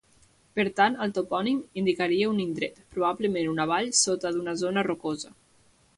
[0.59, 5.35] Per tant, el topònim indicaria un indret, probablement una vall, dessota d'una zona rocosa.